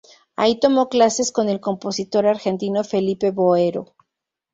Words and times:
Ahí 0.35 0.59
tomó 0.59 0.89
clases 0.89 1.31
con 1.31 1.47
el 1.47 1.59
compositor 1.59 2.25
argentino 2.25 2.83
Felipe 2.83 3.29
Boero. 3.29 3.93